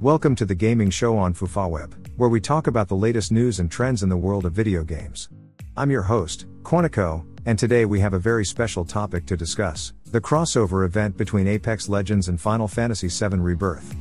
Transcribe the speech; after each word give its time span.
Welcome 0.00 0.36
to 0.36 0.44
the 0.44 0.54
gaming 0.54 0.90
show 0.90 1.18
on 1.18 1.34
FufaWeb, 1.34 1.92
where 2.16 2.28
we 2.28 2.40
talk 2.40 2.68
about 2.68 2.86
the 2.86 2.94
latest 2.94 3.32
news 3.32 3.58
and 3.58 3.68
trends 3.68 4.04
in 4.04 4.08
the 4.08 4.16
world 4.16 4.44
of 4.44 4.52
video 4.52 4.84
games. 4.84 5.28
I'm 5.76 5.90
your 5.90 6.02
host, 6.02 6.46
Quantico, 6.62 7.26
and 7.46 7.58
today 7.58 7.84
we 7.84 7.98
have 7.98 8.12
a 8.12 8.18
very 8.20 8.44
special 8.44 8.84
topic 8.84 9.26
to 9.26 9.36
discuss 9.36 9.92
the 10.12 10.20
crossover 10.20 10.86
event 10.86 11.16
between 11.16 11.48
Apex 11.48 11.88
Legends 11.88 12.28
and 12.28 12.40
Final 12.40 12.68
Fantasy 12.68 13.08
VII 13.08 13.38
Rebirth. 13.38 13.92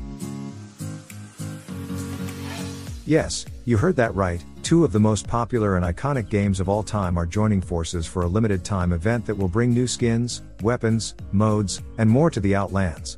Yes, 3.08 3.48
you 3.66 3.76
heard 3.76 3.96
that 3.96 4.14
right, 4.14 4.46
two 4.62 4.86
of 4.86 4.92
the 4.92 5.00
most 5.00 5.28
popular 5.28 5.78
and 5.78 5.84
iconic 5.84 6.30
games 6.30 6.60
of 6.60 6.70
all 6.70 6.84
time 6.84 7.18
are 7.18 7.26
joining 7.26 7.60
forces 7.60 8.06
for 8.06 8.22
a 8.22 8.28
limited 8.28 8.64
time 8.64 8.94
event 8.94 9.26
that 9.26 9.36
will 9.36 9.48
bring 9.48 9.74
new 9.74 9.88
skins, 9.88 10.44
weapons, 10.62 11.16
modes, 11.32 11.82
and 11.98 12.08
more 12.08 12.30
to 12.30 12.40
the 12.40 12.54
Outlands. 12.54 13.18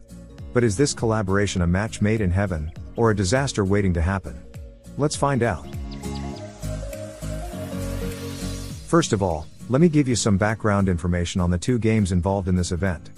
But 0.53 0.63
is 0.63 0.75
this 0.75 0.93
collaboration 0.93 1.61
a 1.61 1.67
match 1.67 2.01
made 2.01 2.21
in 2.21 2.31
heaven, 2.31 2.71
or 2.95 3.11
a 3.11 3.15
disaster 3.15 3.63
waiting 3.63 3.93
to 3.93 4.01
happen? 4.01 4.41
Let's 4.97 5.15
find 5.15 5.43
out. 5.43 5.67
First 8.87 9.13
of 9.13 9.21
all, 9.21 9.45
let 9.69 9.81
me 9.81 9.89
give 9.89 10.07
you 10.07 10.15
some 10.15 10.37
background 10.37 10.89
information 10.89 11.39
on 11.39 11.51
the 11.51 11.57
two 11.57 11.77
games 11.77 12.11
involved 12.11 12.47
in 12.47 12.55
this 12.55 12.71
event. 12.71 13.11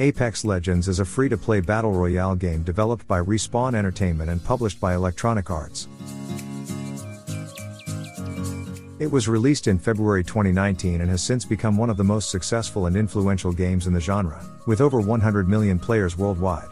Apex 0.00 0.44
Legends 0.44 0.88
is 0.88 1.00
a 1.00 1.04
free 1.04 1.28
to 1.28 1.36
play 1.36 1.60
battle 1.60 1.92
royale 1.92 2.34
game 2.34 2.62
developed 2.62 3.06
by 3.06 3.20
Respawn 3.20 3.74
Entertainment 3.74 4.30
and 4.30 4.42
published 4.42 4.80
by 4.80 4.94
Electronic 4.94 5.50
Arts. 5.50 5.88
It 9.00 9.10
was 9.12 9.28
released 9.28 9.68
in 9.68 9.78
February 9.78 10.24
2019 10.24 11.00
and 11.02 11.10
has 11.10 11.22
since 11.22 11.44
become 11.44 11.76
one 11.76 11.90
of 11.90 11.96
the 11.96 12.04
most 12.04 12.30
successful 12.30 12.86
and 12.86 12.96
influential 12.96 13.52
games 13.52 13.86
in 13.86 13.92
the 13.92 14.00
genre, 14.00 14.42
with 14.66 14.80
over 14.80 15.00
100 15.00 15.48
million 15.48 15.78
players 15.78 16.16
worldwide. 16.16 16.68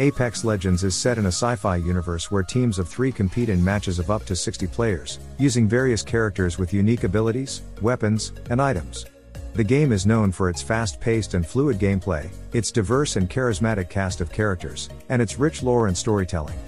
Apex 0.00 0.44
Legends 0.44 0.84
is 0.84 0.94
set 0.94 1.18
in 1.18 1.26
a 1.26 1.28
sci 1.28 1.56
fi 1.56 1.74
universe 1.74 2.30
where 2.30 2.44
teams 2.44 2.78
of 2.78 2.88
three 2.88 3.10
compete 3.10 3.48
in 3.48 3.64
matches 3.64 3.98
of 3.98 4.12
up 4.12 4.24
to 4.26 4.36
60 4.36 4.68
players, 4.68 5.18
using 5.38 5.66
various 5.66 6.04
characters 6.04 6.56
with 6.56 6.72
unique 6.72 7.02
abilities, 7.02 7.62
weapons, 7.82 8.32
and 8.48 8.62
items. 8.62 9.06
The 9.54 9.64
game 9.64 9.90
is 9.90 10.06
known 10.06 10.30
for 10.30 10.48
its 10.48 10.62
fast 10.62 11.00
paced 11.00 11.34
and 11.34 11.44
fluid 11.44 11.80
gameplay, 11.80 12.30
its 12.52 12.70
diverse 12.70 13.16
and 13.16 13.28
charismatic 13.28 13.88
cast 13.88 14.20
of 14.20 14.30
characters, 14.30 14.88
and 15.08 15.20
its 15.20 15.36
rich 15.36 15.64
lore 15.64 15.88
and 15.88 15.98
storytelling. 15.98 16.58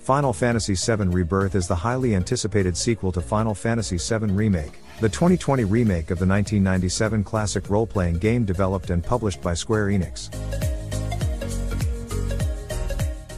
Final 0.00 0.32
Fantasy 0.32 0.76
VII 0.76 1.08
Rebirth 1.08 1.54
is 1.54 1.68
the 1.68 1.74
highly 1.74 2.14
anticipated 2.14 2.74
sequel 2.74 3.12
to 3.12 3.20
Final 3.20 3.54
Fantasy 3.54 3.98
VII 3.98 4.32
Remake, 4.32 4.78
the 5.00 5.08
2020 5.10 5.64
remake 5.64 6.10
of 6.10 6.18
the 6.18 6.26
1997 6.26 7.22
classic 7.22 7.68
role 7.68 7.86
playing 7.86 8.16
game 8.16 8.46
developed 8.46 8.88
and 8.88 9.04
published 9.04 9.42
by 9.42 9.52
Square 9.52 9.88
Enix. 9.88 10.34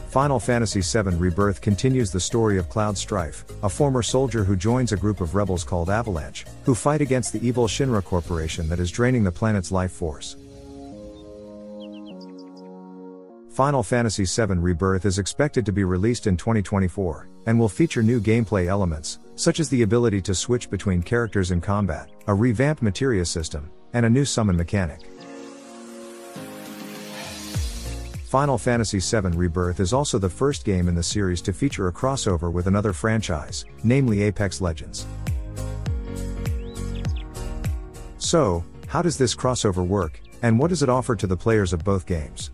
Final 0.09 0.39
Fantasy 0.39 0.81
VII 0.81 1.17
Rebirth 1.17 1.59
continues 1.59 2.11
the 2.11 2.19
story 2.19 2.57
of 2.57 2.69
Cloud 2.69 2.97
Strife, 2.97 3.43
a 3.61 3.69
former 3.69 4.01
soldier 4.01 4.43
who 4.45 4.55
joins 4.55 4.93
a 4.93 4.97
group 4.97 5.19
of 5.19 5.35
rebels 5.35 5.65
called 5.65 5.89
Avalanche, 5.89 6.45
who 6.63 6.73
fight 6.73 7.01
against 7.01 7.33
the 7.33 7.45
evil 7.45 7.67
Shinra 7.67 8.03
Corporation 8.03 8.69
that 8.69 8.79
is 8.79 8.89
draining 8.89 9.25
the 9.25 9.31
planet's 9.31 9.71
life 9.71 9.91
force. 9.91 10.37
Final 13.51 13.83
Fantasy 13.83 14.23
VII 14.23 14.59
Rebirth 14.59 15.05
is 15.05 15.19
expected 15.19 15.65
to 15.65 15.73
be 15.73 15.83
released 15.83 16.25
in 16.25 16.37
2024, 16.37 17.27
and 17.45 17.59
will 17.59 17.67
feature 17.67 18.01
new 18.01 18.21
gameplay 18.21 18.67
elements, 18.67 19.19
such 19.39 19.61
as 19.61 19.69
the 19.69 19.83
ability 19.83 20.21
to 20.21 20.35
switch 20.35 20.69
between 20.69 21.01
characters 21.01 21.51
in 21.51 21.61
combat, 21.61 22.09
a 22.27 22.33
revamped 22.33 22.81
materia 22.81 23.23
system, 23.23 23.71
and 23.93 24.05
a 24.05 24.09
new 24.09 24.25
summon 24.25 24.57
mechanic. 24.57 24.99
Final 28.25 28.57
Fantasy 28.57 28.99
VII 28.99 29.29
Rebirth 29.29 29.79
is 29.79 29.93
also 29.93 30.19
the 30.19 30.29
first 30.29 30.65
game 30.65 30.89
in 30.89 30.93
the 30.93 31.01
series 31.01 31.41
to 31.41 31.53
feature 31.53 31.87
a 31.87 31.93
crossover 31.93 32.51
with 32.51 32.67
another 32.67 32.91
franchise, 32.91 33.63
namely 33.83 34.23
Apex 34.23 34.59
Legends. 34.59 35.07
So, 38.17 38.63
how 38.87 39.01
does 39.01 39.17
this 39.17 39.33
crossover 39.33 39.87
work, 39.87 40.19
and 40.41 40.59
what 40.59 40.67
does 40.67 40.83
it 40.83 40.89
offer 40.89 41.15
to 41.15 41.27
the 41.27 41.37
players 41.37 41.71
of 41.71 41.85
both 41.85 42.05
games? 42.05 42.51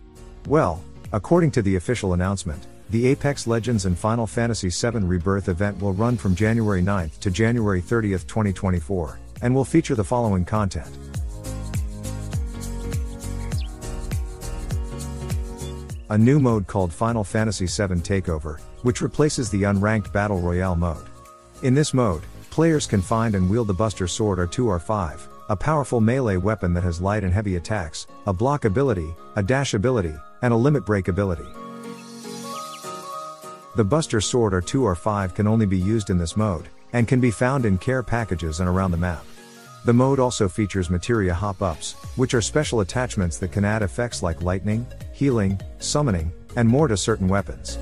Well, 0.48 0.84
According 1.16 1.52
to 1.52 1.62
the 1.62 1.78
official 1.78 2.12
announcement, 2.12 2.68
the 2.92 3.08
Apex 3.08 3.48
Legends 3.48 3.86
and 3.86 3.98
Final 3.98 4.28
Fantasy 4.28 4.70
VII 4.70 5.00
Rebirth 5.00 5.50
event 5.50 5.82
will 5.82 5.94
run 5.94 6.18
from 6.18 6.36
January 6.36 6.84
9th 6.84 7.20
to 7.20 7.32
January 7.32 7.82
30th, 7.82 8.28
2024, 8.28 9.20
and 9.42 9.56
will 9.56 9.66
feature 9.66 9.96
the 9.96 10.04
following 10.04 10.46
content. 10.46 10.90
A 16.12 16.18
new 16.18 16.40
mode 16.40 16.68
called 16.68 16.94
Final 16.94 17.24
Fantasy 17.24 17.66
VII 17.66 17.96
Takeover, 18.02 18.60
which 18.84 19.02
replaces 19.02 19.50
the 19.50 19.64
unranked 19.64 20.14
Battle 20.14 20.40
Royale 20.40 20.76
mode. 20.76 21.08
In 21.64 21.74
this 21.74 21.96
mode, 21.96 22.22
players 22.52 22.86
can 22.86 23.02
find 23.02 23.34
and 23.34 23.50
wield 23.50 23.66
the 23.66 23.74
Buster 23.74 24.08
Sword 24.08 24.38
R2R5, 24.38 25.22
a 25.50 25.56
powerful 25.56 26.00
melee 26.00 26.38
weapon 26.38 26.76
that 26.76 26.84
has 26.84 27.02
light 27.02 27.24
and 27.24 27.34
heavy 27.34 27.56
attacks, 27.56 28.06
a 28.28 28.34
block 28.34 28.66
ability, 28.66 29.16
a 29.36 29.42
dash 29.42 29.74
ability, 29.74 30.14
and 30.44 30.54
a 30.54 30.58
limit 30.58 30.86
break 30.86 31.08
ability. 31.08 31.48
The 33.76 33.84
Buster 33.84 34.22
Sword 34.22 34.54
R2R5 34.54 35.36
can 35.36 35.48
only 35.48 35.66
be 35.66 35.78
used 35.78 36.10
in 36.10 36.18
this 36.18 36.38
mode, 36.38 36.70
and 36.94 37.10
can 37.10 37.20
be 37.20 37.30
found 37.30 37.66
in 37.66 37.78
care 37.78 38.02
packages 38.02 38.62
and 38.62 38.70
around 38.70 38.92
the 38.92 38.98
map. 38.98 39.26
The 39.84 39.92
mode 39.92 40.18
also 40.18 40.48
features 40.48 40.90
materia 40.90 41.34
hop-ups, 41.34 41.92
which 42.16 42.34
are 42.34 42.42
special 42.42 42.80
attachments 42.80 43.38
that 43.40 43.52
can 43.52 43.66
add 43.66 43.82
effects 43.82 44.24
like 44.24 44.42
lightning, 44.42 44.88
healing, 45.12 45.60
summoning, 45.80 46.32
and 46.56 46.70
more 46.70 46.88
to 46.88 46.96
certain 46.96 47.28
weapons. 47.28 47.78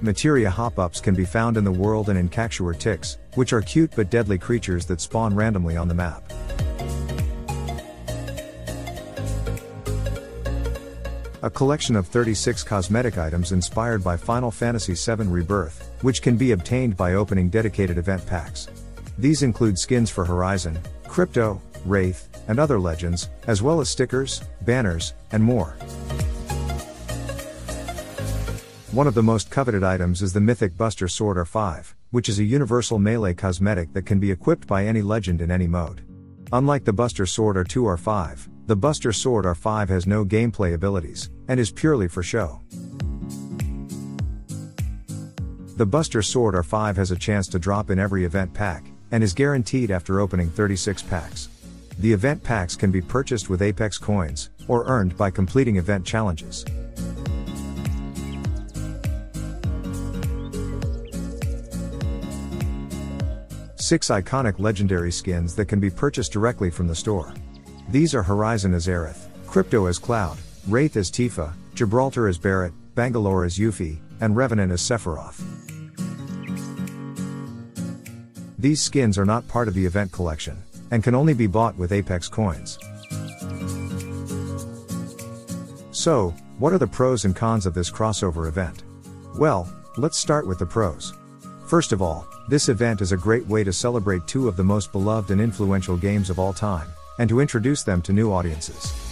Materia 0.00 0.48
hop-ups 0.48 1.00
can 1.00 1.16
be 1.16 1.24
found 1.24 1.56
in 1.56 1.64
the 1.64 1.72
world 1.72 2.08
and 2.08 2.16
in 2.16 2.28
Cactuar 2.28 2.78
ticks, 2.78 3.18
which 3.34 3.52
are 3.52 3.62
cute 3.62 3.90
but 3.96 4.10
deadly 4.10 4.38
creatures 4.38 4.86
that 4.86 5.00
spawn 5.00 5.34
randomly 5.34 5.76
on 5.76 5.88
the 5.88 5.94
map. 5.94 6.22
A 11.46 11.50
collection 11.50 11.94
of 11.94 12.08
36 12.08 12.64
cosmetic 12.64 13.18
items 13.18 13.52
inspired 13.52 14.02
by 14.02 14.16
Final 14.16 14.50
Fantasy 14.50 14.94
VII 14.94 15.28
Rebirth, 15.28 15.92
which 16.02 16.20
can 16.20 16.36
be 16.36 16.50
obtained 16.50 16.96
by 16.96 17.14
opening 17.14 17.50
dedicated 17.50 17.98
event 17.98 18.26
packs. 18.26 18.66
These 19.16 19.44
include 19.44 19.78
skins 19.78 20.10
for 20.10 20.24
Horizon, 20.24 20.76
Crypto, 21.06 21.62
Wraith, 21.84 22.28
and 22.48 22.58
other 22.58 22.80
legends, 22.80 23.30
as 23.46 23.62
well 23.62 23.80
as 23.80 23.88
stickers, 23.88 24.42
banners, 24.62 25.14
and 25.30 25.40
more. 25.40 25.76
One 28.90 29.06
of 29.06 29.14
the 29.14 29.22
most 29.22 29.48
coveted 29.48 29.84
items 29.84 30.22
is 30.22 30.32
the 30.32 30.40
mythic 30.40 30.76
Buster 30.76 31.06
Sword 31.06 31.36
R5, 31.36 31.94
which 32.10 32.28
is 32.28 32.40
a 32.40 32.44
universal 32.44 32.98
melee 32.98 33.34
cosmetic 33.34 33.92
that 33.92 34.04
can 34.04 34.18
be 34.18 34.32
equipped 34.32 34.66
by 34.66 34.84
any 34.84 35.00
legend 35.00 35.40
in 35.40 35.52
any 35.52 35.68
mode. 35.68 36.02
Unlike 36.52 36.86
the 36.86 36.92
Buster 36.92 37.24
Sword 37.24 37.54
R2 37.54 37.98
R5, 37.98 38.48
the 38.66 38.74
Buster 38.74 39.12
Sword 39.12 39.44
R5 39.44 39.88
has 39.90 40.08
no 40.08 40.24
gameplay 40.24 40.74
abilities, 40.74 41.30
and 41.48 41.60
is 41.60 41.70
purely 41.70 42.08
for 42.08 42.22
show. 42.22 42.60
The 45.76 45.86
Buster 45.86 46.22
Sword 46.22 46.54
R5 46.54 46.96
has 46.96 47.10
a 47.10 47.16
chance 47.16 47.48
to 47.48 47.58
drop 47.58 47.90
in 47.90 47.98
every 47.98 48.24
event 48.24 48.54
pack, 48.54 48.86
and 49.10 49.22
is 49.22 49.34
guaranteed 49.34 49.90
after 49.90 50.20
opening 50.20 50.48
36 50.48 51.02
packs. 51.02 51.48
The 51.98 52.12
event 52.12 52.42
packs 52.42 52.76
can 52.76 52.90
be 52.90 53.00
purchased 53.00 53.50
with 53.50 53.62
Apex 53.62 53.98
coins, 53.98 54.50
or 54.68 54.84
earned 54.86 55.16
by 55.16 55.30
completing 55.30 55.76
event 55.76 56.04
challenges. 56.04 56.64
Six 63.76 64.08
iconic 64.08 64.58
legendary 64.58 65.12
skins 65.12 65.54
that 65.54 65.66
can 65.66 65.78
be 65.78 65.90
purchased 65.90 66.32
directly 66.32 66.70
from 66.70 66.88
the 66.88 66.94
store. 66.94 67.32
These 67.90 68.14
are 68.14 68.22
Horizon 68.22 68.74
as 68.74 68.88
Aerith, 68.88 69.28
Crypto 69.46 69.86
as 69.86 69.98
Cloud, 69.98 70.38
Wraith 70.68 70.96
as 70.96 71.10
Tifa, 71.10 71.52
Gibraltar 71.74 72.26
as 72.26 72.38
Barret, 72.38 72.72
Bangalore 72.96 73.44
as 73.44 73.56
Yuffie, 73.56 74.00
and 74.20 74.34
Revenant 74.34 74.72
as 74.72 74.80
Sephiroth. 74.80 75.40
These 78.58 78.80
skins 78.80 79.16
are 79.16 79.24
not 79.24 79.46
part 79.46 79.68
of 79.68 79.74
the 79.74 79.86
event 79.86 80.10
collection, 80.10 80.56
and 80.90 81.04
can 81.04 81.14
only 81.14 81.34
be 81.34 81.46
bought 81.46 81.76
with 81.76 81.92
Apex 81.92 82.28
coins. 82.28 82.78
So, 85.92 86.34
what 86.58 86.72
are 86.72 86.78
the 86.78 86.86
pros 86.86 87.24
and 87.24 87.36
cons 87.36 87.66
of 87.66 87.74
this 87.74 87.90
crossover 87.90 88.48
event? 88.48 88.82
Well, 89.38 89.72
let's 89.96 90.18
start 90.18 90.46
with 90.46 90.58
the 90.58 90.66
pros. 90.66 91.14
First 91.68 91.92
of 91.92 92.02
all, 92.02 92.26
this 92.48 92.68
event 92.68 93.02
is 93.02 93.12
a 93.12 93.16
great 93.16 93.46
way 93.46 93.62
to 93.62 93.72
celebrate 93.72 94.26
two 94.26 94.48
of 94.48 94.56
the 94.56 94.64
most 94.64 94.90
beloved 94.90 95.30
and 95.30 95.40
influential 95.40 95.96
games 95.96 96.30
of 96.30 96.38
all 96.38 96.52
time, 96.52 96.88
and 97.18 97.28
to 97.28 97.40
introduce 97.40 97.82
them 97.82 98.02
to 98.02 98.12
new 98.12 98.32
audiences. 98.32 99.05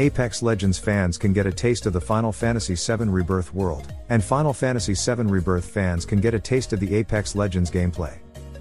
Apex 0.00 0.42
Legends 0.42 0.78
fans 0.78 1.18
can 1.18 1.32
get 1.32 1.44
a 1.44 1.52
taste 1.52 1.84
of 1.84 1.92
the 1.92 2.00
Final 2.00 2.30
Fantasy 2.30 2.76
VII 2.76 3.08
Rebirth 3.08 3.52
world, 3.52 3.92
and 4.10 4.22
Final 4.22 4.52
Fantasy 4.52 4.94
VII 4.94 5.24
Rebirth 5.24 5.64
fans 5.64 6.06
can 6.06 6.20
get 6.20 6.34
a 6.34 6.38
taste 6.38 6.72
of 6.72 6.78
the 6.78 6.94
Apex 6.94 7.34
Legends 7.34 7.68
gameplay. 7.68 8.16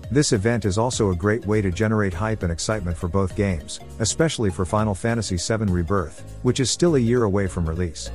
This 0.10 0.34
event 0.34 0.66
is 0.66 0.80
also 0.80 1.12
a 1.12 1.16
great 1.16 1.46
way 1.46 1.62
to 1.62 1.70
generate 1.70 2.12
hype 2.12 2.42
and 2.42 2.52
excitement 2.52 2.98
for 2.98 3.08
both 3.08 3.36
games, 3.36 3.80
especially 4.00 4.50
for 4.50 4.66
Final 4.66 4.96
Fantasy 4.96 5.38
VII 5.38 5.72
Rebirth, 5.72 6.40
which 6.42 6.60
is 6.60 6.72
still 6.72 6.96
a 6.96 7.00
year 7.00 7.26
away 7.26 7.46
from 7.46 7.70
release. 7.70 8.10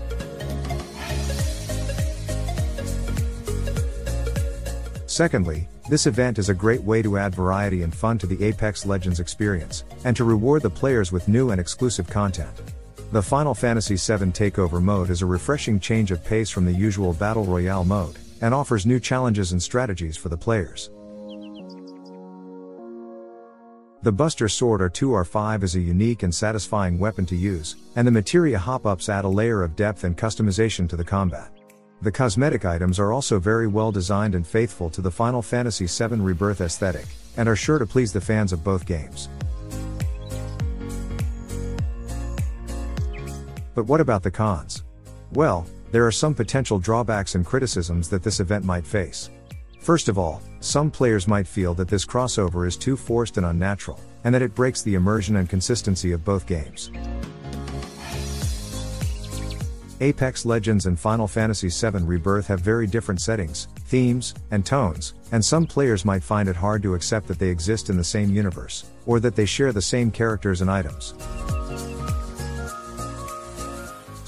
Secondly, 5.07 5.69
this 5.89 6.09
event 6.09 6.41
is 6.41 6.49
a 6.49 6.55
great 6.55 6.83
way 6.83 7.03
to 7.03 7.19
add 7.19 7.37
variety 7.37 7.85
and 7.85 7.95
fun 7.95 8.19
to 8.19 8.27
the 8.27 8.43
Apex 8.45 8.85
Legends 8.85 9.21
experience, 9.21 9.85
and 10.05 10.17
to 10.17 10.25
reward 10.25 10.63
the 10.63 10.71
players 10.71 11.13
with 11.13 11.29
new 11.29 11.53
and 11.53 11.61
exclusive 11.61 12.09
content. 12.09 12.61
The 13.13 13.21
Final 13.21 13.53
Fantasy 13.55 13.97
VII 13.97 14.33
Takeover 14.33 14.83
mode 14.83 15.11
is 15.11 15.21
a 15.21 15.27
refreshing 15.27 15.79
change 15.79 16.13
of 16.13 16.25
pace 16.25 16.49
from 16.49 16.65
the 16.65 16.73
usual 16.73 17.13
Battle 17.13 17.45
Royale 17.45 17.85
mode, 17.85 18.17
and 18.41 18.55
offers 18.55 18.87
new 18.87 18.99
challenges 18.99 19.53
and 19.53 19.63
strategies 19.63 20.17
for 20.17 20.31
the 20.31 20.37
players. 20.39 20.89
The 24.01 24.13
Buster 24.13 24.49
Sword 24.49 24.81
R2R5 24.81 25.63
is 25.63 25.75
a 25.75 25.81
unique 25.81 26.23
and 26.23 26.35
satisfying 26.35 26.99
weapon 26.99 27.27
to 27.27 27.37
use, 27.37 27.77
and 27.97 28.07
the 28.07 28.11
materia 28.11 28.59
hop-ups 28.59 29.11
add 29.11 29.27
a 29.27 29.29
layer 29.29 29.63
of 29.63 29.77
depth 29.77 30.05
and 30.05 30.17
customization 30.17 30.89
to 30.89 30.97
the 30.97 31.05
combat. 31.05 31.51
The 32.01 32.13
cosmetic 32.13 32.65
items 32.65 32.99
are 32.99 33.13
also 33.13 33.39
very 33.39 33.67
well 33.67 33.93
designed 33.93 34.35
and 34.35 34.47
faithful 34.47 34.89
to 34.89 35.03
the 35.03 35.11
Final 35.11 35.43
Fantasy 35.43 35.85
VII 35.85 36.17
Rebirth 36.23 36.63
aesthetic, 36.63 37.05
and 37.37 37.47
are 37.47 37.57
sure 37.57 37.79
to 37.79 37.85
please 37.85 38.15
the 38.15 38.23
fans 38.23 38.55
of 38.55 38.65
both 38.65 38.87
games. 38.87 39.29
But 43.75 43.85
what 43.85 44.01
about 44.01 44.23
the 44.23 44.31
cons? 44.31 44.85
Well, 45.33 45.67
there 45.91 46.07
are 46.07 46.13
some 46.13 46.35
potential 46.35 46.79
drawbacks 46.79 47.35
and 47.35 47.45
criticisms 47.45 48.09
that 48.11 48.23
this 48.23 48.41
event 48.41 48.65
might 48.65 48.87
face. 48.87 49.31
First 49.81 50.09
of 50.09 50.19
all, 50.19 50.43
some 50.61 50.91
players 50.91 51.27
might 51.27 51.47
feel 51.47 51.75
that 51.75 51.89
this 51.89 52.07
crossover 52.07 52.67
is 52.67 52.77
too 52.77 52.97
forced 52.97 53.37
and 53.37 53.47
unnatural, 53.47 54.01
and 54.25 54.35
that 54.35 54.43
it 54.43 54.55
breaks 54.55 54.83
the 54.83 54.95
immersion 54.95 55.37
and 55.37 55.49
consistency 55.49 56.13
of 56.13 56.25
both 56.25 56.47
games. 56.47 56.91
Apex 60.01 60.45
Legends 60.45 60.87
and 60.87 60.99
Final 60.99 61.29
Fantasy 61.29 61.69
VII 61.69 62.05
Rebirth 62.05 62.49
have 62.49 62.61
very 62.61 62.89
different 62.89 63.21
settings, 63.21 63.69
themes, 63.85 64.35
and 64.51 64.67
tones, 64.67 65.15
and 65.31 65.45
some 65.45 65.65
players 65.65 66.05
might 66.05 66.25
find 66.25 66.49
it 66.49 66.57
hard 66.57 66.83
to 66.83 66.95
accept 66.95 67.29
that 67.29 67.39
they 67.39 67.49
exist 67.49 67.89
in 67.89 67.97
the 67.97 68.03
same 68.03 68.35
universe, 68.35 68.87
or 69.07 69.21
that 69.21 69.37
they 69.37 69.47
share 69.47 69.73
the 69.73 69.81
same 69.81 70.11
characters 70.11 70.61
and 70.61 70.71
items. 70.71 71.15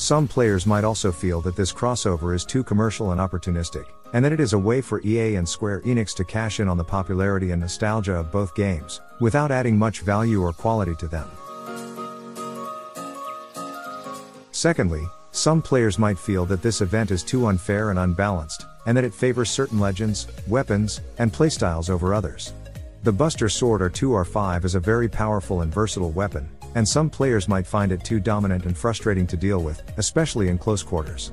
Some 0.05 0.29
players 0.29 0.67
might 0.67 0.85
also 0.85 1.11
feel 1.11 1.41
that 1.41 1.57
this 1.57 1.73
crossover 1.73 2.35
is 2.35 2.45
too 2.45 2.63
commercial 2.63 3.13
and 3.13 3.21
opportunistic, 3.23 3.87
and 4.13 4.23
that 4.23 4.33
it 4.33 4.39
is 4.39 4.53
a 4.53 4.59
way 4.59 4.83
for 4.83 5.01
EA 5.01 5.37
and 5.37 5.49
Square 5.49 5.81
Enix 5.81 6.15
to 6.17 6.25
cash 6.25 6.61
in 6.61 6.69
on 6.69 6.77
the 6.77 6.85
popularity 6.85 7.53
and 7.53 7.63
nostalgia 7.63 8.13
of 8.13 8.31
both 8.31 8.55
games, 8.55 9.01
without 9.21 9.51
adding 9.51 9.79
much 9.79 10.03
value 10.03 10.43
or 10.43 10.53
quality 10.53 10.95
to 10.97 11.09
them. 11.09 11.27
Secondly, 14.53 15.09
some 15.31 15.63
players 15.63 15.99
might 15.99 16.19
feel 16.19 16.45
that 16.45 16.61
this 16.61 16.83
event 16.83 17.11
is 17.11 17.23
too 17.23 17.47
unfair 17.47 17.89
and 17.89 17.99
unbalanced, 17.99 18.67
and 18.85 18.95
that 18.95 19.05
it 19.05 19.15
favors 19.15 19.49
certain 19.49 19.81
legends, 19.81 20.27
weapons, 20.47 21.01
and 21.17 21.33
playstyles 21.33 21.89
over 21.89 22.13
others. 22.13 22.53
The 23.05 23.13
Buster 23.13 23.49
Sword 23.49 23.81
R2R5 23.81 24.67
is 24.67 24.75
a 24.75 24.81
very 24.81 25.09
powerful 25.09 25.63
and 25.63 25.73
versatile 25.73 26.11
weapon, 26.11 26.47
and 26.75 26.89
some 26.89 27.09
players 27.09 27.49
might 27.49 27.67
find 27.67 27.93
it 27.93 28.05
too 28.05 28.21
dominant 28.21 28.67
and 28.67 28.77
frustrating 28.77 29.27
to 29.29 29.37
deal 29.37 29.63
with, 29.63 29.83
especially 29.97 30.49
in 30.49 30.59
close 30.59 30.83
quarters. 30.83 31.33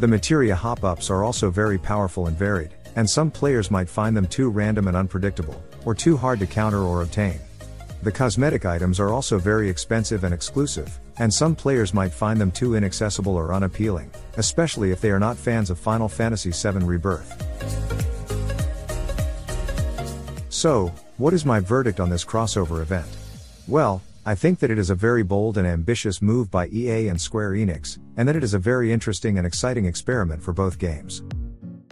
The 0.00 0.06
materia 0.06 0.54
hop-ups 0.54 1.10
are 1.10 1.24
also 1.24 1.50
very 1.50 1.78
powerful 1.78 2.28
and 2.28 2.36
varied, 2.36 2.74
and 2.94 3.08
some 3.08 3.30
players 3.30 3.70
might 3.70 3.88
find 3.88 4.16
them 4.16 4.26
too 4.26 4.48
random 4.48 4.86
and 4.86 4.96
unpredictable, 4.96 5.62
or 5.84 5.94
too 5.94 6.16
hard 6.16 6.38
to 6.38 6.46
counter 6.46 6.82
or 6.82 7.02
obtain. 7.02 7.40
The 8.02 8.12
cosmetic 8.12 8.64
items 8.64 9.00
are 9.00 9.12
also 9.12 9.38
very 9.38 9.68
expensive 9.68 10.22
and 10.22 10.32
exclusive, 10.32 11.00
and 11.18 11.34
some 11.34 11.56
players 11.56 11.92
might 11.92 12.12
find 12.12 12.40
them 12.40 12.52
too 12.52 12.76
inaccessible 12.76 13.34
or 13.34 13.52
unappealing, 13.52 14.10
especially 14.36 14.92
if 14.92 15.00
they 15.00 15.10
are 15.10 15.18
not 15.18 15.36
fans 15.36 15.68
of 15.68 15.80
Final 15.80 16.08
Fantasy 16.08 16.52
VII 16.52 16.84
Rebirth. 16.84 17.34
So, 20.48 20.92
what 21.18 21.34
is 21.34 21.44
my 21.44 21.58
verdict 21.58 21.98
on 21.98 22.08
this 22.08 22.24
crossover 22.24 22.80
event? 22.80 23.08
Well, 23.66 24.02
I 24.24 24.36
think 24.36 24.60
that 24.60 24.70
it 24.70 24.78
is 24.78 24.90
a 24.90 24.94
very 24.94 25.24
bold 25.24 25.58
and 25.58 25.66
ambitious 25.66 26.22
move 26.22 26.48
by 26.48 26.68
EA 26.68 27.08
and 27.08 27.20
Square 27.20 27.52
Enix, 27.52 27.98
and 28.16 28.28
that 28.28 28.36
it 28.36 28.44
is 28.44 28.54
a 28.54 28.58
very 28.58 28.92
interesting 28.92 29.36
and 29.36 29.46
exciting 29.46 29.84
experiment 29.84 30.40
for 30.40 30.52
both 30.52 30.78
games. 30.78 31.22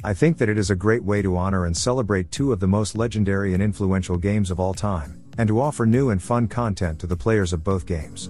I 0.05 0.15
think 0.15 0.39
that 0.39 0.49
it 0.49 0.59
is 0.59 0.71
a 0.71 0.77
great 0.77 1.03
way 1.03 1.23
to 1.23 1.37
honor 1.37 1.67
and 1.67 1.77
celebrate 1.77 2.31
two 2.31 2.53
of 2.53 2.61
the 2.61 2.69
most 2.69 2.97
legendary 2.97 3.53
and 3.53 3.63
influential 3.63 4.17
games 4.17 4.53
of 4.53 4.61
all 4.61 4.75
time, 4.75 5.21
and 5.39 5.49
to 5.49 5.61
offer 5.61 5.87
new 5.87 6.11
and 6.11 6.23
fun 6.23 6.47
content 6.47 7.01
to 7.01 7.09
the 7.09 7.17
players 7.17 7.53
of 7.53 7.65
both 7.65 7.85
games. 7.85 8.29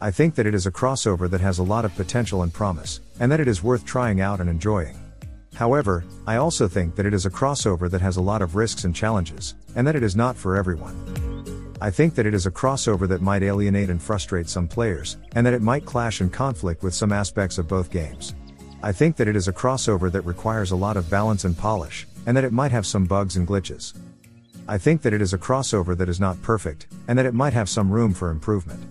I 0.00 0.10
think 0.10 0.34
that 0.34 0.46
it 0.46 0.54
is 0.54 0.66
a 0.66 0.72
crossover 0.72 1.30
that 1.30 1.40
has 1.40 1.60
a 1.60 1.62
lot 1.62 1.84
of 1.84 1.94
potential 1.94 2.42
and 2.42 2.52
promise, 2.52 3.00
and 3.20 3.30
that 3.30 3.40
it 3.40 3.46
is 3.46 3.62
worth 3.62 3.84
trying 3.84 4.20
out 4.20 4.40
and 4.40 4.50
enjoying. 4.50 4.98
However, 5.56 6.04
I 6.26 6.36
also 6.36 6.68
think 6.68 6.96
that 6.96 7.06
it 7.06 7.14
is 7.14 7.24
a 7.24 7.30
crossover 7.30 7.90
that 7.90 8.02
has 8.02 8.18
a 8.18 8.22
lot 8.22 8.42
of 8.42 8.56
risks 8.56 8.84
and 8.84 8.94
challenges, 8.94 9.54
and 9.74 9.86
that 9.86 9.96
it 9.96 10.02
is 10.02 10.14
not 10.14 10.36
for 10.36 10.54
everyone. 10.54 11.74
I 11.80 11.90
think 11.90 12.14
that 12.14 12.26
it 12.26 12.34
is 12.34 12.44
a 12.44 12.50
crossover 12.50 13.08
that 13.08 13.22
might 13.22 13.42
alienate 13.42 13.88
and 13.88 14.00
frustrate 14.00 14.50
some 14.50 14.68
players, 14.68 15.16
and 15.34 15.46
that 15.46 15.54
it 15.54 15.62
might 15.62 15.86
clash 15.86 16.20
and 16.20 16.30
conflict 16.30 16.82
with 16.82 16.92
some 16.92 17.10
aspects 17.10 17.56
of 17.56 17.68
both 17.68 17.90
games. 17.90 18.34
I 18.82 18.92
think 18.92 19.16
that 19.16 19.28
it 19.28 19.36
is 19.36 19.48
a 19.48 19.52
crossover 19.52 20.12
that 20.12 20.26
requires 20.26 20.72
a 20.72 20.76
lot 20.76 20.98
of 20.98 21.08
balance 21.08 21.44
and 21.44 21.56
polish, 21.56 22.06
and 22.26 22.36
that 22.36 22.44
it 22.44 22.52
might 22.52 22.70
have 22.70 22.86
some 22.86 23.06
bugs 23.06 23.36
and 23.36 23.48
glitches. 23.48 23.94
I 24.68 24.76
think 24.76 25.00
that 25.02 25.14
it 25.14 25.22
is 25.22 25.32
a 25.32 25.38
crossover 25.38 25.96
that 25.96 26.10
is 26.10 26.20
not 26.20 26.40
perfect, 26.42 26.86
and 27.08 27.18
that 27.18 27.24
it 27.24 27.32
might 27.32 27.54
have 27.54 27.70
some 27.70 27.90
room 27.90 28.12
for 28.12 28.28
improvement. 28.28 28.82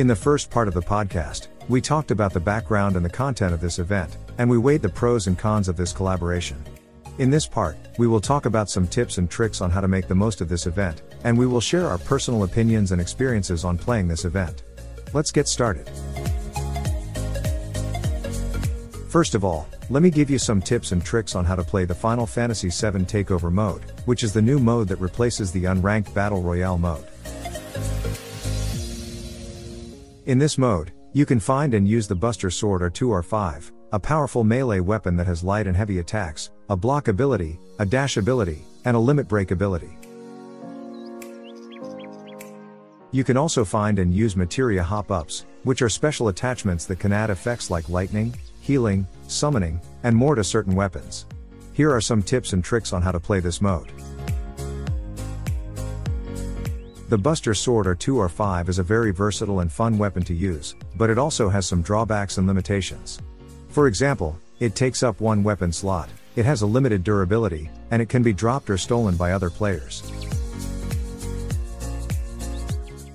In 0.00 0.06
the 0.06 0.16
first 0.16 0.48
part 0.48 0.66
of 0.66 0.72
the 0.72 0.80
podcast, 0.80 1.48
we 1.68 1.82
talked 1.82 2.10
about 2.10 2.32
the 2.32 2.40
background 2.40 2.96
and 2.96 3.04
the 3.04 3.10
content 3.10 3.52
of 3.52 3.60
this 3.60 3.78
event, 3.78 4.16
and 4.38 4.48
we 4.48 4.56
weighed 4.56 4.80
the 4.80 4.88
pros 4.88 5.26
and 5.26 5.38
cons 5.38 5.68
of 5.68 5.76
this 5.76 5.92
collaboration. 5.92 6.56
In 7.18 7.28
this 7.28 7.46
part, 7.46 7.76
we 7.98 8.06
will 8.06 8.18
talk 8.18 8.46
about 8.46 8.70
some 8.70 8.86
tips 8.88 9.18
and 9.18 9.30
tricks 9.30 9.60
on 9.60 9.70
how 9.70 9.82
to 9.82 9.88
make 9.88 10.08
the 10.08 10.14
most 10.14 10.40
of 10.40 10.48
this 10.48 10.66
event, 10.66 11.02
and 11.24 11.36
we 11.36 11.46
will 11.46 11.60
share 11.60 11.86
our 11.86 11.98
personal 11.98 12.44
opinions 12.44 12.92
and 12.92 12.98
experiences 12.98 13.62
on 13.62 13.76
playing 13.76 14.08
this 14.08 14.24
event. 14.24 14.62
Let's 15.12 15.30
get 15.30 15.46
started. 15.46 15.86
First 19.10 19.34
of 19.34 19.44
all, 19.44 19.68
let 19.90 20.02
me 20.02 20.08
give 20.08 20.30
you 20.30 20.38
some 20.38 20.62
tips 20.62 20.92
and 20.92 21.04
tricks 21.04 21.34
on 21.34 21.44
how 21.44 21.56
to 21.56 21.62
play 21.62 21.84
the 21.84 21.94
Final 21.94 22.24
Fantasy 22.24 22.68
VII 22.68 23.04
Takeover 23.04 23.52
mode, 23.52 23.82
which 24.06 24.24
is 24.24 24.32
the 24.32 24.40
new 24.40 24.58
mode 24.58 24.88
that 24.88 24.96
replaces 24.96 25.52
the 25.52 25.64
unranked 25.64 26.14
Battle 26.14 26.40
Royale 26.40 26.78
mode. 26.78 27.04
In 30.30 30.38
this 30.38 30.58
mode, 30.58 30.92
you 31.12 31.26
can 31.26 31.40
find 31.40 31.74
and 31.74 31.88
use 31.88 32.06
the 32.06 32.14
Buster 32.14 32.50
Sword 32.50 32.82
R2R5, 32.82 33.72
a 33.90 33.98
powerful 33.98 34.44
melee 34.44 34.78
weapon 34.78 35.16
that 35.16 35.26
has 35.26 35.42
light 35.42 35.66
and 35.66 35.76
heavy 35.76 35.98
attacks, 35.98 36.52
a 36.68 36.76
block 36.76 37.08
ability, 37.08 37.58
a 37.80 37.84
dash 37.84 38.16
ability, 38.16 38.62
and 38.84 38.96
a 38.96 39.00
limit 39.00 39.26
break 39.26 39.50
ability. 39.50 39.90
You 43.10 43.24
can 43.24 43.36
also 43.36 43.64
find 43.64 43.98
and 43.98 44.14
use 44.14 44.36
materia 44.36 44.84
hop-ups, 44.84 45.46
which 45.64 45.82
are 45.82 45.88
special 45.88 46.28
attachments 46.28 46.84
that 46.84 47.00
can 47.00 47.12
add 47.12 47.30
effects 47.30 47.68
like 47.68 47.88
lightning, 47.88 48.32
healing, 48.60 49.08
summoning, 49.26 49.80
and 50.04 50.14
more 50.14 50.36
to 50.36 50.44
certain 50.44 50.76
weapons. 50.76 51.26
Here 51.72 51.92
are 51.92 52.00
some 52.00 52.22
tips 52.22 52.52
and 52.52 52.62
tricks 52.62 52.92
on 52.92 53.02
how 53.02 53.10
to 53.10 53.18
play 53.18 53.40
this 53.40 53.60
mode. 53.60 53.90
The 57.10 57.18
Buster 57.18 57.54
Sword 57.54 57.86
R2R5 57.86 58.68
is 58.68 58.78
a 58.78 58.84
very 58.84 59.10
versatile 59.10 59.58
and 59.58 59.72
fun 59.72 59.98
weapon 59.98 60.22
to 60.22 60.32
use, 60.32 60.76
but 60.94 61.10
it 61.10 61.18
also 61.18 61.48
has 61.48 61.66
some 61.66 61.82
drawbacks 61.82 62.38
and 62.38 62.46
limitations. 62.46 63.18
For 63.70 63.88
example, 63.88 64.38
it 64.60 64.76
takes 64.76 65.02
up 65.02 65.20
one 65.20 65.42
weapon 65.42 65.72
slot, 65.72 66.08
it 66.36 66.44
has 66.44 66.62
a 66.62 66.66
limited 66.66 67.02
durability, 67.02 67.68
and 67.90 68.00
it 68.00 68.08
can 68.08 68.22
be 68.22 68.32
dropped 68.32 68.70
or 68.70 68.78
stolen 68.78 69.16
by 69.16 69.32
other 69.32 69.50
players. 69.50 70.04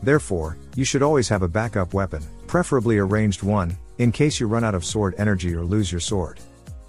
Therefore, 0.04 0.58
you 0.76 0.84
should 0.84 1.02
always 1.02 1.30
have 1.30 1.44
a 1.44 1.48
backup 1.48 1.94
weapon, 1.94 2.22
preferably 2.48 2.98
a 2.98 3.04
ranged 3.06 3.44
one, 3.44 3.78
in 4.00 4.12
case 4.12 4.42
you 4.42 4.48
run 4.48 4.66
out 4.66 4.76
of 4.76 4.84
sword 4.84 5.16
energy 5.18 5.56
or 5.56 5.64
lose 5.64 5.90
your 5.90 6.02
sword. 6.02 6.42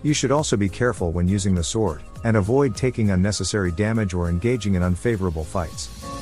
You 0.02 0.12
should 0.12 0.32
also 0.32 0.56
be 0.56 0.68
careful 0.68 1.12
when 1.12 1.28
using 1.28 1.54
the 1.54 1.62
sword, 1.62 2.02
and 2.24 2.36
avoid 2.36 2.74
taking 2.74 3.12
unnecessary 3.12 3.70
damage 3.70 4.12
or 4.12 4.28
engaging 4.28 4.74
in 4.74 4.82
unfavorable 4.82 5.44
fights. 5.44 6.15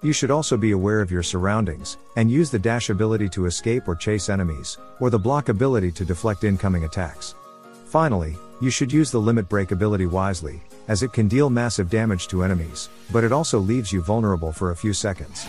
You 0.00 0.12
should 0.12 0.30
also 0.30 0.56
be 0.56 0.70
aware 0.70 1.00
of 1.00 1.10
your 1.10 1.24
surroundings, 1.24 1.96
and 2.14 2.30
use 2.30 2.50
the 2.50 2.58
dash 2.58 2.88
ability 2.88 3.28
to 3.30 3.46
escape 3.46 3.88
or 3.88 3.96
chase 3.96 4.28
enemies, 4.28 4.78
or 5.00 5.10
the 5.10 5.18
block 5.18 5.48
ability 5.48 5.90
to 5.92 6.04
deflect 6.04 6.44
incoming 6.44 6.84
attacks. 6.84 7.34
Finally, 7.86 8.36
you 8.60 8.70
should 8.70 8.92
use 8.92 9.10
the 9.10 9.20
limit 9.20 9.48
break 9.48 9.72
ability 9.72 10.06
wisely, 10.06 10.62
as 10.86 11.02
it 11.02 11.12
can 11.12 11.26
deal 11.26 11.50
massive 11.50 11.90
damage 11.90 12.28
to 12.28 12.44
enemies, 12.44 12.88
but 13.10 13.24
it 13.24 13.32
also 13.32 13.58
leaves 13.58 13.92
you 13.92 14.00
vulnerable 14.00 14.52
for 14.52 14.70
a 14.70 14.76
few 14.76 14.92
seconds. 14.92 15.48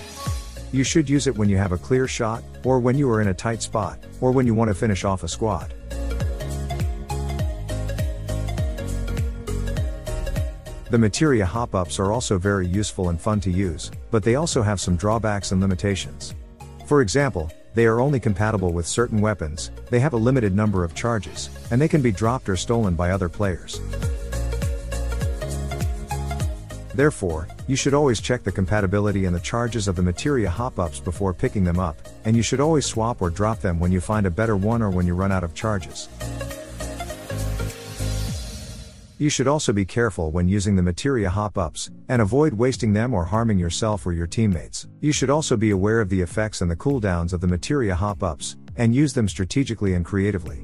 You 0.71 0.83
should 0.83 1.07
use 1.07 1.27
it 1.27 1.37
when 1.37 1.47
you 1.49 1.57
have 1.57 1.71
a 1.71 1.77
clear 1.77 2.07
shot, 2.07 2.43
or 2.63 2.79
when 2.79 2.97
you 2.97 3.07
are 3.11 3.21
in 3.21 3.27
a 3.27 3.33
tight 3.35 3.61
spot, 3.61 3.99
or 4.19 4.31
when 4.31 4.47
you 4.47 4.55
want 4.55 4.69
to 4.69 4.75
finish 4.75 5.03
off 5.03 5.21
a 5.21 5.27
squad. 5.27 5.75
The 10.89 10.97
materia 10.97 11.45
hop-ups 11.45 11.99
are 11.99 12.11
also 12.11 12.39
very 12.39 12.65
useful 12.65 13.09
and 13.09 13.21
fun 13.21 13.39
to 13.41 13.51
use, 13.51 13.91
but 14.09 14.23
they 14.23 14.33
also 14.33 14.63
have 14.63 14.81
some 14.81 14.95
drawbacks 14.95 15.51
and 15.51 15.61
limitations. 15.61 16.33
For 16.87 17.01
example, 17.01 17.51
they 17.75 17.85
are 17.85 17.99
only 17.99 18.19
compatible 18.19 18.73
with 18.73 18.87
certain 18.87 19.21
weapons, 19.21 19.69
they 19.91 19.99
have 19.99 20.13
a 20.13 20.17
limited 20.17 20.55
number 20.55 20.83
of 20.83 20.95
charges, 20.95 21.51
and 21.69 21.79
they 21.79 21.87
can 21.87 22.01
be 22.01 22.11
dropped 22.11 22.49
or 22.49 22.55
stolen 22.55 22.95
by 22.95 23.11
other 23.11 23.29
players. 23.29 23.79
Therefore, 26.95 27.47
you 27.67 27.75
should 27.75 27.93
always 27.93 28.19
check 28.19 28.43
the 28.43 28.51
compatibility 28.51 29.25
and 29.25 29.35
the 29.35 29.39
charges 29.39 29.87
of 29.87 29.95
the 29.95 30.01
materia 30.01 30.49
hop-ups 30.49 30.99
before 30.99 31.35
picking 31.35 31.63
them 31.63 31.79
up, 31.79 31.97
and 32.25 32.35
you 32.35 32.41
should 32.41 32.59
always 32.59 32.87
swap 32.87 33.21
or 33.21 33.29
drop 33.29 33.59
them 33.59 33.79
when 33.79 33.91
you 33.91 34.01
find 34.01 34.25
a 34.25 34.31
better 34.31 34.57
one 34.57 34.81
or 34.81 34.89
when 34.89 35.05
you 35.05 35.13
run 35.13 35.31
out 35.31 35.43
of 35.43 35.53
charges. 35.53 36.09
You 39.19 39.29
should 39.29 39.49
also 39.49 39.73
be 39.73 39.83
careful 39.83 40.31
when 40.31 40.47
using 40.47 40.77
the 40.77 40.81
materia 40.81 41.29
hop-ups, 41.29 41.91
and 42.07 42.21
avoid 42.21 42.53
wasting 42.53 42.93
them 42.93 43.13
or 43.13 43.25
harming 43.25 43.59
yourself 43.59 44.07
or 44.07 44.13
your 44.13 44.27
teammates. 44.27 44.87
You 45.01 45.11
should 45.11 45.29
also 45.29 45.57
be 45.57 45.71
aware 45.71 45.99
of 45.99 46.07
the 46.07 46.21
effects 46.21 46.61
and 46.61 46.71
the 46.71 46.77
cooldowns 46.77 47.33
of 47.33 47.41
the 47.41 47.47
materia 47.47 47.93
hop-ups, 47.95 48.55
and 48.77 48.95
use 48.95 49.11
them 49.13 49.27
strategically 49.27 49.93
and 49.95 50.05
creatively. 50.05 50.61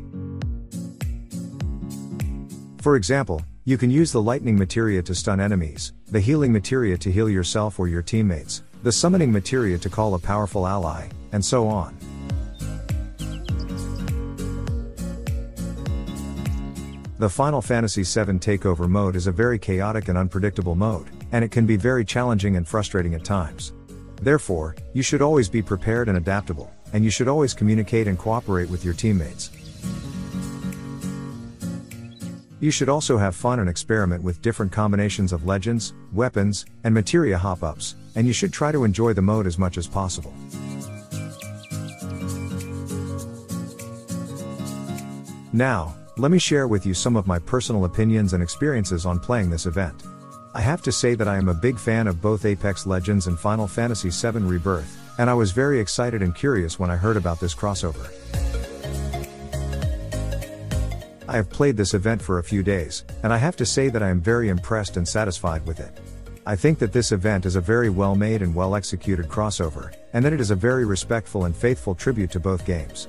For 2.82 2.96
example, 2.96 3.42
you 3.66 3.78
can 3.78 3.92
use 3.92 4.14
the 4.14 4.22
lightning 4.22 4.58
materia 4.58 5.02
to 5.02 5.14
stun 5.14 5.42
enemies, 5.42 5.92
the 6.08 6.22
healing 6.22 6.54
materia 6.54 6.98
to 7.00 7.12
heal 7.12 7.30
yourself 7.30 7.78
or 7.78 7.90
your 7.90 8.02
teammates, 8.02 8.64
the 8.84 8.92
summoning 8.92 9.34
materia 9.34 9.78
to 9.78 9.90
call 9.90 10.14
a 10.14 10.20
powerful 10.20 10.66
ally, 10.66 11.10
and 11.34 11.44
so 11.44 11.68
on. 11.68 11.94
The 17.18 17.30
Final 17.30 17.62
Fantasy 17.62 18.04
VII 18.04 18.40
Takeover 18.40 18.90
mode 18.90 19.16
is 19.16 19.28
a 19.28 19.32
very 19.32 19.58
chaotic 19.58 20.10
and 20.10 20.18
unpredictable 20.18 20.76
mode, 20.76 21.08
and 21.32 21.46
it 21.46 21.52
can 21.52 21.66
be 21.66 21.78
very 21.78 22.04
challenging 22.04 22.58
and 22.58 22.68
frustrating 22.68 23.14
at 23.16 23.24
times. 23.24 23.72
Therefore, 24.22 24.76
you 24.92 25.02
should 25.02 25.22
always 25.22 25.48
be 25.48 25.62
prepared 25.62 26.10
and 26.10 26.18
adaptable, 26.18 26.74
and 26.92 27.06
you 27.06 27.10
should 27.10 27.30
always 27.30 27.54
communicate 27.54 28.10
and 28.10 28.20
cooperate 28.20 28.70
with 28.70 28.84
your 28.84 28.94
teammates. 28.94 29.50
You 32.60 32.70
should 32.70 32.90
also 32.90 33.18
have 33.18 33.34
fun 33.34 33.60
and 33.60 33.70
experiment 33.70 34.22
with 34.22 34.42
different 34.42 34.74
combinations 34.74 35.32
of 35.32 35.46
legends, 35.46 35.94
weapons, 36.12 36.66
and 36.84 36.94
materia 36.94 37.38
hop 37.38 37.64
ups, 37.64 37.96
and 38.16 38.28
you 38.28 38.34
should 38.34 38.52
try 38.52 38.74
to 38.74 38.84
enjoy 38.84 39.14
the 39.14 39.22
mode 39.22 39.48
as 39.48 39.58
much 39.58 39.78
as 39.78 39.88
possible. 39.88 40.34
Now, 45.54 45.96
let 46.18 46.32
me 46.32 46.40
share 46.40 46.68
with 46.68 46.86
you 46.86 46.94
some 46.94 47.18
of 47.18 47.28
my 47.28 47.38
personal 47.40 47.84
opinions 47.84 48.32
and 48.32 48.42
experiences 48.42 49.06
on 49.06 49.20
playing 49.20 49.50
this 49.50 49.66
event. 49.66 50.04
I 50.54 50.62
have 50.62 50.82
to 50.84 50.92
say 50.92 51.14
that 51.14 51.28
I 51.28 51.36
am 51.36 51.50
a 51.50 51.54
big 51.54 51.78
fan 51.78 52.08
of 52.08 52.22
both 52.22 52.46
Apex 52.46 52.88
Legends 52.88 53.28
and 53.28 53.38
Final 53.38 53.68
Fantasy 53.68 54.10
VII 54.10 54.40
Rebirth, 54.40 54.98
and 55.20 55.30
I 55.30 55.34
was 55.34 55.52
very 55.52 55.78
excited 55.78 56.22
and 56.22 56.34
curious 56.34 56.80
when 56.80 56.90
I 56.90 56.96
heard 56.96 57.18
about 57.18 57.42
this 57.42 57.54
crossover. 57.54 58.10
I 61.28 61.36
have 61.36 61.50
played 61.50 61.76
this 61.76 61.94
event 61.94 62.22
for 62.22 62.40
a 62.40 62.44
few 62.44 62.64
days, 62.64 63.04
and 63.24 63.34
I 63.34 63.38
have 63.38 63.58
to 63.58 63.66
say 63.66 63.90
that 63.90 64.04
I 64.04 64.10
am 64.10 64.22
very 64.22 64.48
impressed 64.48 64.96
and 64.96 65.06
satisfied 65.06 65.66
with 65.66 65.82
it. 65.82 65.92
I 66.46 66.56
think 66.56 66.80
that 66.80 66.94
this 66.94 67.12
event 67.12 67.46
is 67.46 67.58
a 67.58 67.62
very 67.62 67.90
well 67.90 68.16
made 68.16 68.42
and 68.42 68.56
well 68.56 68.76
executed 68.76 69.28
crossover, 69.28 69.94
and 70.14 70.24
that 70.24 70.32
it 70.32 70.40
is 70.40 70.52
a 70.52 70.56
very 70.56 70.86
respectful 70.86 71.44
and 71.44 71.54
faithful 71.54 71.94
tribute 71.94 72.32
to 72.32 72.40
both 72.40 72.66
games. 72.66 73.06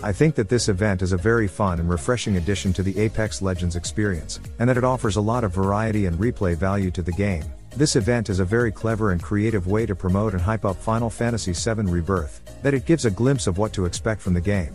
I 0.00 0.12
think 0.12 0.36
that 0.36 0.48
this 0.48 0.68
event 0.68 1.02
is 1.02 1.10
a 1.10 1.16
very 1.16 1.48
fun 1.48 1.80
and 1.80 1.90
refreshing 1.90 2.36
addition 2.36 2.72
to 2.74 2.84
the 2.84 2.96
Apex 3.00 3.42
Legends 3.42 3.74
experience, 3.74 4.38
and 4.60 4.70
that 4.70 4.76
it 4.76 4.84
offers 4.84 5.16
a 5.16 5.20
lot 5.20 5.42
of 5.42 5.52
variety 5.52 6.06
and 6.06 6.16
replay 6.16 6.56
value 6.56 6.92
to 6.92 7.02
the 7.02 7.10
game. 7.10 7.42
This 7.76 7.96
event 7.96 8.30
is 8.30 8.38
a 8.38 8.44
very 8.44 8.70
clever 8.70 9.10
and 9.10 9.20
creative 9.20 9.66
way 9.66 9.86
to 9.86 9.96
promote 9.96 10.34
and 10.34 10.42
hype 10.42 10.64
up 10.64 10.76
Final 10.76 11.10
Fantasy 11.10 11.52
VII 11.52 11.90
Rebirth, 11.90 12.62
that 12.62 12.74
it 12.74 12.86
gives 12.86 13.06
a 13.06 13.10
glimpse 13.10 13.48
of 13.48 13.58
what 13.58 13.72
to 13.72 13.86
expect 13.86 14.22
from 14.22 14.34
the 14.34 14.40
game. 14.40 14.72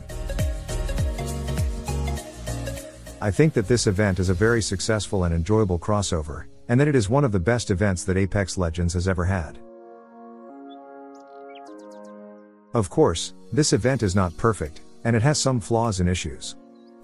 I 3.22 3.32
think 3.32 3.54
that 3.54 3.70
this 3.70 3.88
event 3.88 4.20
is 4.20 4.28
a 4.28 4.34
very 4.34 4.62
successful 4.62 5.24
and 5.24 5.34
enjoyable 5.34 5.80
crossover, 5.80 6.48
and 6.68 6.78
that 6.82 6.90
it 6.90 6.96
is 6.96 7.10
one 7.10 7.24
of 7.24 7.32
the 7.32 7.40
best 7.40 7.72
events 7.72 8.04
that 8.04 8.18
Apex 8.18 8.58
Legends 8.58 8.94
has 8.94 9.08
ever 9.08 9.24
had. 9.24 9.58
Of 12.74 12.90
course, 12.90 13.34
this 13.54 13.72
event 13.72 14.04
is 14.04 14.16
not 14.16 14.36
perfect, 14.36 14.82
and 15.04 15.16
it 15.16 15.22
has 15.22 15.40
some 15.40 15.60
flaws 15.60 16.00
and 16.00 16.10
issues. 16.10 16.56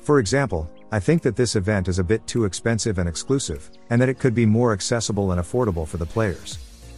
For 0.03 0.20
example, 0.20 0.70
I 0.91 1.00
think 1.00 1.22
that 1.22 1.36
this 1.36 1.56
event 1.56 1.88
is 1.88 2.00
a 2.00 2.03
bit 2.03 2.25
too 2.25 2.46
expensive 2.46 2.98
and 2.98 3.08
exclusive, 3.08 3.70
and 3.89 4.01
that 4.01 4.10
it 4.10 4.18
could 4.18 4.34
be 4.34 4.46
more 4.46 4.74
accessible 4.74 5.32
and 5.32 5.41
affordable 5.41 5.88
for 5.88 5.98
the 5.98 6.06
players. 6.06 6.58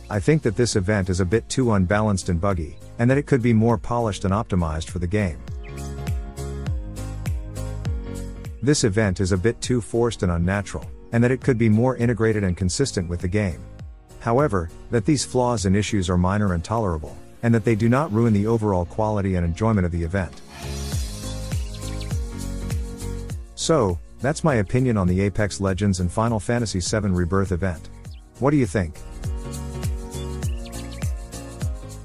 I 0.09 0.19
think 0.19 0.41
that 0.43 0.55
this 0.55 0.75
event 0.75 1.09
is 1.09 1.19
a 1.19 1.25
bit 1.25 1.47
too 1.49 1.73
unbalanced 1.73 2.29
and 2.29 2.39
buggy, 2.39 2.77
and 2.99 3.09
that 3.09 3.17
it 3.17 3.25
could 3.25 3.41
be 3.41 3.53
more 3.53 3.77
polished 3.77 4.25
and 4.25 4.33
optimized 4.33 4.89
for 4.89 4.99
the 4.99 5.07
game. 5.07 5.39
This 8.61 8.83
event 8.83 9.19
is 9.19 9.31
a 9.31 9.37
bit 9.37 9.59
too 9.59 9.81
forced 9.81 10.21
and 10.21 10.31
unnatural, 10.31 10.85
and 11.11 11.23
that 11.23 11.31
it 11.31 11.41
could 11.41 11.57
be 11.57 11.67
more 11.67 11.97
integrated 11.97 12.43
and 12.43 12.55
consistent 12.55 13.09
with 13.09 13.21
the 13.21 13.27
game. 13.27 13.59
However, 14.19 14.69
that 14.91 15.05
these 15.05 15.25
flaws 15.25 15.65
and 15.65 15.75
issues 15.75 16.09
are 16.09 16.17
minor 16.17 16.53
and 16.53 16.63
tolerable, 16.63 17.17
and 17.41 17.53
that 17.53 17.65
they 17.65 17.75
do 17.75 17.89
not 17.89 18.11
ruin 18.13 18.33
the 18.33 18.47
overall 18.47 18.85
quality 18.85 19.35
and 19.35 19.45
enjoyment 19.45 19.85
of 19.85 19.91
the 19.91 20.03
event. 20.03 20.41
So, 23.71 23.97
that's 24.19 24.43
my 24.43 24.55
opinion 24.55 24.97
on 24.97 25.07
the 25.07 25.21
Apex 25.21 25.61
Legends 25.61 26.01
and 26.01 26.11
Final 26.11 26.41
Fantasy 26.41 26.81
VII 26.81 27.07
Rebirth 27.07 27.53
event. 27.53 27.89
What 28.39 28.51
do 28.51 28.57
you 28.57 28.65
think? 28.65 28.99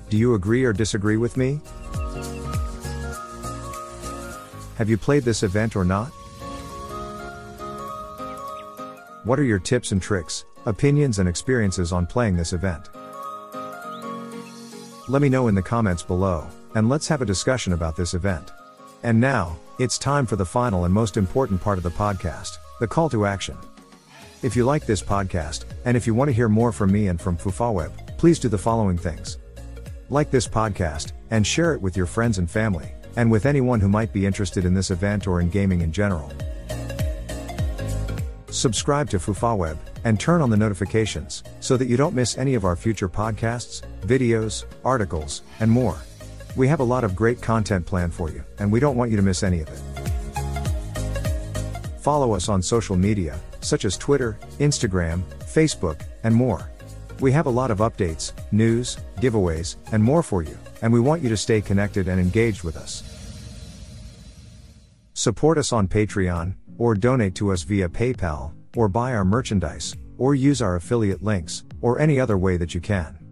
Do 0.08 0.16
you 0.16 0.34
agree 0.34 0.64
or 0.64 0.72
disagree 0.72 1.16
with 1.16 1.36
me? 1.36 1.60
Have 4.76 4.88
you 4.88 4.96
played 4.96 5.24
this 5.24 5.42
event 5.42 5.74
or 5.74 5.84
not? 5.84 6.06
What 9.24 9.40
are 9.40 9.42
your 9.42 9.58
tips 9.58 9.90
and 9.90 10.00
tricks, 10.00 10.44
opinions, 10.66 11.18
and 11.18 11.28
experiences 11.28 11.90
on 11.90 12.06
playing 12.06 12.36
this 12.36 12.52
event? 12.52 12.90
Let 15.08 15.20
me 15.20 15.28
know 15.28 15.48
in 15.48 15.56
the 15.56 15.62
comments 15.62 16.04
below, 16.04 16.46
and 16.76 16.88
let's 16.88 17.08
have 17.08 17.22
a 17.22 17.26
discussion 17.26 17.72
about 17.72 17.96
this 17.96 18.14
event. 18.14 18.52
And 19.02 19.20
now, 19.20 19.56
it's 19.78 19.98
time 19.98 20.26
for 20.26 20.36
the 20.36 20.46
final 20.46 20.84
and 20.84 20.94
most 20.94 21.16
important 21.16 21.60
part 21.60 21.78
of 21.78 21.84
the 21.84 21.90
podcast 21.90 22.58
the 22.78 22.86
call 22.86 23.08
to 23.08 23.24
action. 23.24 23.56
If 24.42 24.54
you 24.54 24.64
like 24.64 24.84
this 24.84 25.02
podcast, 25.02 25.64
and 25.86 25.96
if 25.96 26.06
you 26.06 26.14
want 26.14 26.28
to 26.28 26.34
hear 26.34 26.48
more 26.48 26.72
from 26.72 26.92
me 26.92 27.08
and 27.08 27.18
from 27.18 27.38
FufaWeb, 27.38 28.18
please 28.18 28.38
do 28.38 28.48
the 28.48 28.58
following 28.58 28.98
things. 28.98 29.38
Like 30.10 30.30
this 30.30 30.46
podcast, 30.46 31.12
and 31.30 31.46
share 31.46 31.72
it 31.72 31.80
with 31.80 31.96
your 31.96 32.04
friends 32.04 32.36
and 32.36 32.50
family, 32.50 32.92
and 33.16 33.30
with 33.30 33.46
anyone 33.46 33.80
who 33.80 33.88
might 33.88 34.12
be 34.12 34.26
interested 34.26 34.66
in 34.66 34.74
this 34.74 34.90
event 34.90 35.26
or 35.26 35.40
in 35.40 35.48
gaming 35.48 35.80
in 35.80 35.90
general. 35.90 36.30
Subscribe 38.50 39.08
to 39.10 39.18
FufaWeb, 39.18 39.78
and 40.04 40.20
turn 40.20 40.42
on 40.42 40.50
the 40.50 40.56
notifications, 40.56 41.42
so 41.60 41.76
that 41.76 41.88
you 41.88 41.96
don't 41.96 42.14
miss 42.14 42.36
any 42.36 42.54
of 42.54 42.64
our 42.64 42.76
future 42.76 43.08
podcasts, 43.08 43.82
videos, 44.02 44.64
articles, 44.84 45.42
and 45.60 45.70
more. 45.70 45.96
We 46.56 46.66
have 46.68 46.80
a 46.80 46.84
lot 46.84 47.04
of 47.04 47.14
great 47.14 47.42
content 47.42 47.84
planned 47.84 48.14
for 48.14 48.30
you, 48.30 48.42
and 48.58 48.72
we 48.72 48.80
don't 48.80 48.96
want 48.96 49.10
you 49.10 49.16
to 49.18 49.22
miss 49.22 49.42
any 49.42 49.60
of 49.60 49.68
it. 49.68 49.78
Follow 52.00 52.32
us 52.32 52.48
on 52.48 52.62
social 52.62 52.96
media, 52.96 53.38
such 53.60 53.84
as 53.84 53.98
Twitter, 53.98 54.38
Instagram, 54.58 55.22
Facebook, 55.40 56.00
and 56.24 56.34
more. 56.34 56.70
We 57.20 57.30
have 57.32 57.44
a 57.44 57.50
lot 57.50 57.70
of 57.70 57.78
updates, 57.78 58.32
news, 58.52 58.96
giveaways, 59.16 59.76
and 59.92 60.02
more 60.02 60.22
for 60.22 60.42
you, 60.42 60.56
and 60.80 60.90
we 60.90 61.00
want 61.00 61.22
you 61.22 61.28
to 61.28 61.36
stay 61.36 61.60
connected 61.60 62.08
and 62.08 62.18
engaged 62.18 62.62
with 62.62 62.78
us. 62.78 63.02
Support 65.12 65.58
us 65.58 65.74
on 65.74 65.88
Patreon, 65.88 66.54
or 66.78 66.94
donate 66.94 67.34
to 67.34 67.52
us 67.52 67.64
via 67.64 67.90
PayPal, 67.90 68.52
or 68.74 68.88
buy 68.88 69.14
our 69.14 69.26
merchandise, 69.26 69.94
or 70.16 70.34
use 70.34 70.62
our 70.62 70.76
affiliate 70.76 71.22
links, 71.22 71.64
or 71.82 71.98
any 71.98 72.18
other 72.18 72.38
way 72.38 72.56
that 72.56 72.74
you 72.74 72.80
can. 72.80 73.25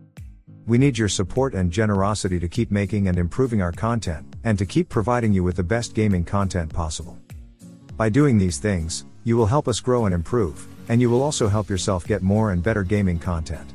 We 0.66 0.78
need 0.78 0.96
your 0.96 1.10
support 1.10 1.52
and 1.52 1.70
generosity 1.70 2.40
to 2.40 2.48
keep 2.48 2.70
making 2.70 3.08
and 3.08 3.18
improving 3.18 3.60
our 3.60 3.72
content, 3.72 4.34
and 4.44 4.58
to 4.58 4.64
keep 4.64 4.88
providing 4.88 5.30
you 5.34 5.44
with 5.44 5.56
the 5.56 5.62
best 5.62 5.94
gaming 5.94 6.24
content 6.24 6.72
possible. 6.72 7.18
By 7.98 8.08
doing 8.08 8.38
these 8.38 8.58
things, 8.58 9.04
you 9.24 9.36
will 9.36 9.44
help 9.44 9.68
us 9.68 9.78
grow 9.78 10.06
and 10.06 10.14
improve, 10.14 10.66
and 10.88 11.02
you 11.02 11.10
will 11.10 11.22
also 11.22 11.48
help 11.48 11.68
yourself 11.68 12.06
get 12.06 12.22
more 12.22 12.52
and 12.52 12.62
better 12.62 12.82
gaming 12.82 13.18
content. 13.18 13.74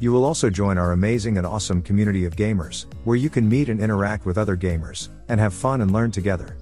You 0.00 0.10
will 0.10 0.24
also 0.24 0.48
join 0.48 0.78
our 0.78 0.92
amazing 0.92 1.36
and 1.36 1.46
awesome 1.46 1.82
community 1.82 2.24
of 2.24 2.34
gamers, 2.34 2.86
where 3.04 3.16
you 3.16 3.28
can 3.28 3.46
meet 3.46 3.68
and 3.68 3.78
interact 3.78 4.24
with 4.24 4.38
other 4.38 4.56
gamers, 4.56 5.10
and 5.28 5.38
have 5.38 5.52
fun 5.52 5.82
and 5.82 5.92
learn 5.92 6.12
together. 6.12 6.56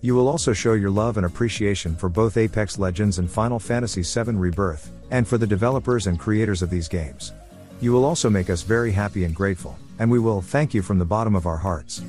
You 0.00 0.14
will 0.14 0.28
also 0.28 0.52
show 0.52 0.74
your 0.74 0.90
love 0.90 1.16
and 1.16 1.26
appreciation 1.26 1.96
for 1.96 2.08
both 2.08 2.36
Apex 2.36 2.78
Legends 2.78 3.18
and 3.18 3.28
Final 3.28 3.58
Fantasy 3.58 4.02
VII 4.02 4.36
Rebirth, 4.36 4.92
and 5.10 5.26
for 5.26 5.38
the 5.38 5.46
developers 5.46 6.06
and 6.06 6.20
creators 6.20 6.62
of 6.62 6.70
these 6.70 6.86
games. 6.86 7.32
You 7.80 7.92
will 7.92 8.04
also 8.04 8.30
make 8.30 8.48
us 8.48 8.62
very 8.62 8.90
happy 8.90 9.24
and 9.24 9.34
grateful, 9.34 9.78
and 9.98 10.10
we 10.10 10.18
will 10.18 10.40
thank 10.40 10.72
you 10.72 10.82
from 10.82 10.98
the 10.98 11.04
bottom 11.04 11.34
of 11.34 11.46
our 11.46 11.58
hearts. 11.58 12.02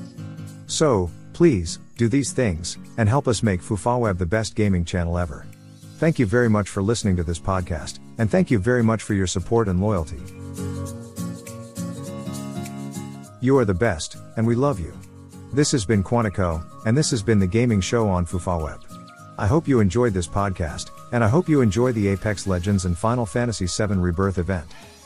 So, 0.66 1.10
please, 1.34 1.78
do 1.96 2.08
these 2.08 2.32
things, 2.32 2.78
and 2.96 3.08
help 3.08 3.28
us 3.28 3.42
make 3.42 3.60
FufaWeb 3.60 4.16
the 4.18 4.26
best 4.26 4.54
gaming 4.54 4.84
channel 4.84 5.18
ever. 5.18 5.46
Thank 5.98 6.18
you 6.18 6.26
very 6.26 6.48
much 6.48 6.68
for 6.68 6.82
listening 6.82 7.16
to 7.16 7.24
this 7.24 7.40
podcast, 7.40 7.98
and 8.18 8.30
thank 8.30 8.50
you 8.50 8.58
very 8.58 8.82
much 8.82 9.02
for 9.02 9.14
your 9.14 9.26
support 9.26 9.68
and 9.68 9.80
loyalty. 9.80 10.22
You 13.40 13.58
are 13.58 13.64
the 13.64 13.74
best, 13.74 14.16
and 14.36 14.46
we 14.46 14.54
love 14.54 14.80
you. 14.80 14.92
This 15.52 15.70
has 15.72 15.84
been 15.84 16.02
Quantico, 16.02 16.64
and 16.86 16.96
this 16.96 17.10
has 17.10 17.22
been 17.22 17.38
the 17.38 17.46
gaming 17.46 17.80
show 17.80 18.08
on 18.08 18.26
FufaWeb. 18.26 18.80
I 19.38 19.46
hope 19.46 19.68
you 19.68 19.80
enjoyed 19.80 20.14
this 20.14 20.26
podcast, 20.26 20.90
and 21.12 21.22
I 21.22 21.28
hope 21.28 21.48
you 21.48 21.60
enjoy 21.60 21.92
the 21.92 22.08
Apex 22.08 22.46
Legends 22.46 22.84
and 22.84 22.96
Final 22.96 23.26
Fantasy 23.26 23.66
VII 23.66 23.94
Rebirth 23.94 24.38
event. 24.38 24.66